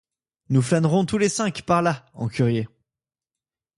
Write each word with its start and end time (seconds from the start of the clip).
Nous 0.49 0.63
flânerons 0.63 1.05
tous 1.05 1.19
les 1.19 1.29
cinq, 1.29 1.61
par 1.61 1.83
là, 1.83 2.07
en 2.15 2.27
curieux! 2.27 2.65